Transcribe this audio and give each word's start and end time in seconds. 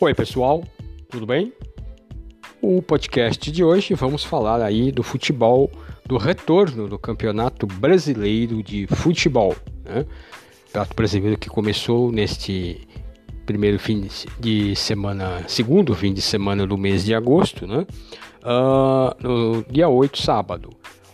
Oi, 0.00 0.14
pessoal, 0.14 0.62
tudo 1.10 1.26
bem? 1.26 1.52
O 2.62 2.80
podcast 2.80 3.50
de 3.50 3.64
hoje 3.64 3.94
vamos 3.94 4.22
falar 4.22 4.62
aí 4.62 4.92
do 4.92 5.02
futebol, 5.02 5.68
do 6.06 6.16
retorno 6.16 6.86
do 6.86 6.96
Campeonato 6.96 7.66
Brasileiro 7.66 8.62
de 8.62 8.86
Futebol, 8.86 9.56
né? 9.84 10.06
Campeonato 10.66 10.94
Brasileiro 10.94 11.36
que 11.36 11.48
começou 11.48 12.12
neste 12.12 12.86
primeiro 13.44 13.76
fim 13.80 14.08
de 14.38 14.76
semana, 14.76 15.42
segundo 15.48 15.92
fim 15.96 16.14
de 16.14 16.22
semana 16.22 16.64
do 16.64 16.78
mês 16.78 17.04
de 17.04 17.12
agosto, 17.12 17.66
né? 17.66 17.84
Uh, 18.44 19.20
no 19.20 19.64
dia 19.64 19.88
8, 19.88 20.22
sábado. 20.22 20.70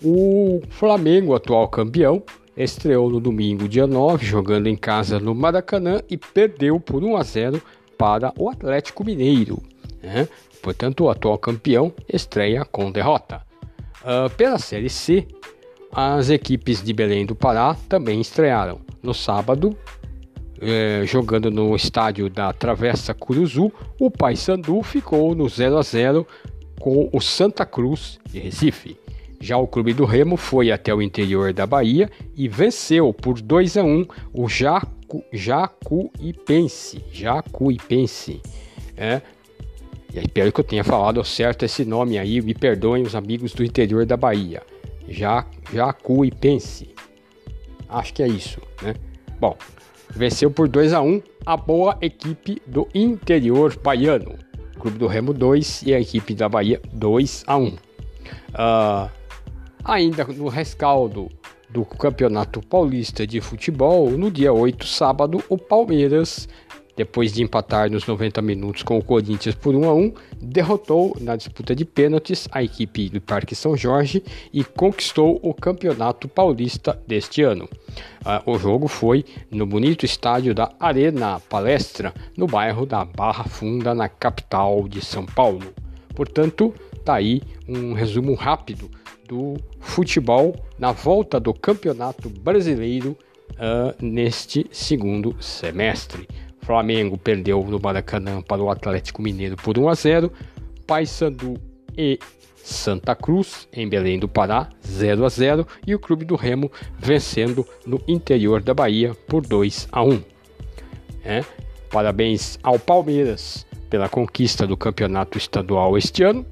O 0.00 0.62
Flamengo, 0.70 1.34
atual 1.34 1.66
campeão, 1.66 2.22
estreou 2.56 3.10
no 3.10 3.18
domingo, 3.18 3.68
dia 3.68 3.88
9, 3.88 4.24
jogando 4.24 4.68
em 4.68 4.76
casa 4.76 5.18
no 5.18 5.34
Maracanã 5.34 6.00
e 6.08 6.16
perdeu 6.16 6.78
por 6.78 7.02
1 7.02 7.16
a 7.16 7.22
0 7.24 7.62
para 7.98 8.32
o 8.38 8.48
Atlético 8.48 9.04
Mineiro. 9.04 9.60
Né? 10.02 10.28
Portanto, 10.62 11.04
o 11.04 11.10
atual 11.10 11.36
campeão 11.36 11.92
estreia 12.08 12.64
com 12.64 12.90
derrota. 12.90 13.42
Uh, 14.00 14.30
pela 14.36 14.58
Série 14.58 14.88
C, 14.88 15.26
as 15.92 16.30
equipes 16.30 16.82
de 16.82 16.92
Belém 16.92 17.26
do 17.26 17.34
Pará 17.34 17.76
também 17.88 18.20
estrearam. 18.20 18.80
No 19.02 19.12
sábado, 19.12 19.76
eh, 20.60 21.02
jogando 21.06 21.50
no 21.50 21.74
estádio 21.76 22.28
da 22.28 22.52
Travessa 22.52 23.14
Curuzu, 23.14 23.72
o 23.98 24.10
Paysandu 24.10 24.82
ficou 24.82 25.34
no 25.34 25.48
0 25.48 25.78
a 25.78 25.82
0 25.82 26.26
com 26.80 27.08
o 27.12 27.20
Santa 27.20 27.64
Cruz 27.64 28.18
de 28.28 28.40
Recife. 28.40 28.96
Já 29.40 29.56
o 29.56 29.68
Clube 29.68 29.94
do 29.94 30.04
Remo 30.04 30.36
foi 30.36 30.72
até 30.72 30.92
o 30.92 31.00
interior 31.00 31.52
da 31.52 31.64
Bahia 31.64 32.10
e 32.36 32.48
venceu 32.48 33.12
por 33.14 33.40
2 33.40 33.76
a 33.76 33.84
1 33.84 34.06
o 34.32 34.48
Jacu, 35.08 35.24
Jacuipense. 35.32 37.04
Jacuipense. 37.10 38.40
É, 38.96 39.22
e 40.12 40.18
espero 40.18 40.52
que 40.52 40.60
eu 40.60 40.64
tenha 40.64 40.84
falado 40.84 41.22
certo 41.24 41.64
esse 41.64 41.84
nome 41.84 42.18
aí, 42.18 42.40
me 42.40 42.54
perdoem 42.54 43.02
os 43.02 43.14
amigos 43.14 43.52
do 43.52 43.64
interior 43.64 44.04
da 44.04 44.16
Bahia. 44.16 44.62
Ja, 45.08 45.46
Jacuipense. 45.72 46.94
Acho 47.88 48.12
que 48.12 48.22
é 48.22 48.28
isso, 48.28 48.60
né? 48.82 48.94
Bom, 49.40 49.56
venceu 50.10 50.50
por 50.50 50.68
2 50.68 50.92
a 50.92 51.00
1 51.00 51.22
a 51.46 51.56
boa 51.56 51.96
equipe 52.02 52.60
do 52.66 52.86
interior 52.94 53.78
baiano. 53.82 54.34
Clube 54.78 54.98
do 54.98 55.06
Remo 55.06 55.32
2 55.32 55.82
e 55.82 55.94
a 55.94 56.00
equipe 56.00 56.34
da 56.34 56.48
Bahia 56.48 56.80
2 56.92 57.44
a 57.46 57.56
1. 57.56 57.66
Uh, 57.66 57.78
ah, 58.54 59.10
Ainda 59.84 60.24
no 60.24 60.48
rescaldo 60.48 61.30
do 61.70 61.84
Campeonato 61.84 62.60
Paulista 62.60 63.26
de 63.26 63.40
Futebol, 63.40 64.10
no 64.10 64.30
dia 64.30 64.52
8, 64.52 64.86
sábado, 64.86 65.42
o 65.48 65.58
Palmeiras, 65.58 66.48
depois 66.96 67.32
de 67.32 67.42
empatar 67.42 67.88
nos 67.90 68.06
90 68.06 68.42
minutos 68.42 68.82
com 68.82 68.98
o 68.98 69.04
Corinthians 69.04 69.54
por 69.54 69.74
1 69.74 69.88
a 69.88 69.94
1, 69.94 70.12
derrotou 70.40 71.16
na 71.20 71.36
disputa 71.36 71.74
de 71.74 71.84
pênaltis 71.84 72.48
a 72.50 72.60
equipe 72.60 73.08
do 73.08 73.20
Parque 73.20 73.54
São 73.54 73.76
Jorge 73.76 74.22
e 74.52 74.64
conquistou 74.64 75.38
o 75.42 75.54
Campeonato 75.54 76.26
Paulista 76.26 77.00
deste 77.06 77.42
ano. 77.42 77.68
Ah, 78.24 78.42
o 78.44 78.58
jogo 78.58 78.88
foi 78.88 79.24
no 79.48 79.64
bonito 79.64 80.04
estádio 80.04 80.54
da 80.54 80.72
Arena 80.80 81.38
Palestra, 81.48 82.12
no 82.36 82.48
bairro 82.48 82.84
da 82.84 83.04
Barra 83.04 83.44
Funda, 83.44 83.94
na 83.94 84.08
capital 84.08 84.88
de 84.88 85.04
São 85.04 85.24
Paulo. 85.24 85.72
Portanto, 86.16 86.74
tá 87.04 87.14
aí 87.14 87.42
um 87.68 87.92
resumo 87.92 88.34
rápido 88.34 88.90
do 89.28 89.56
futebol 89.78 90.56
na 90.78 90.90
volta 90.90 91.38
do 91.38 91.52
Campeonato 91.52 92.30
Brasileiro 92.30 93.16
uh, 93.52 93.94
neste 94.00 94.66
segundo 94.72 95.36
semestre. 95.38 96.26
Flamengo 96.62 97.16
perdeu 97.18 97.62
no 97.64 97.78
Maracanã 97.78 98.42
para 98.42 98.62
o 98.62 98.70
Atlético 98.70 99.22
Mineiro 99.22 99.56
por 99.56 99.78
1 99.78 99.88
a 99.88 99.94
0. 99.94 100.32
Paysandu 100.86 101.54
e 101.96 102.18
Santa 102.56 103.14
Cruz 103.14 103.68
em 103.72 103.88
Belém 103.88 104.18
do 104.18 104.28
Pará 104.28 104.70
0 104.86 105.24
a 105.24 105.28
0 105.28 105.66
e 105.86 105.94
o 105.94 105.98
Clube 105.98 106.24
do 106.24 106.34
Remo 106.34 106.70
vencendo 106.98 107.66
no 107.86 108.00
interior 108.08 108.62
da 108.62 108.72
Bahia 108.72 109.14
por 109.26 109.46
2 109.46 109.88
a 109.92 110.02
1. 110.02 110.22
É? 111.24 111.44
Parabéns 111.90 112.58
ao 112.62 112.78
Palmeiras 112.78 113.66
pela 113.90 114.08
conquista 114.08 114.66
do 114.66 114.76
campeonato 114.76 115.36
estadual 115.36 115.96
este 115.96 116.22
ano 116.22 116.44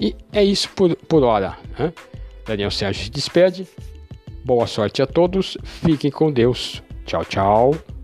e 0.00 0.14
é 0.32 0.44
isso 0.44 0.68
por, 0.70 0.94
por 0.96 1.22
hora. 1.22 1.56
Né? 1.78 1.92
Daniel 2.44 2.70
Sérgio 2.70 3.04
se 3.04 3.10
despede. 3.10 3.66
Boa 4.44 4.66
sorte 4.66 5.02
a 5.02 5.06
todos. 5.06 5.58
Fiquem 5.64 6.10
com 6.10 6.30
Deus. 6.30 6.82
Tchau, 7.04 7.24
tchau. 7.24 7.95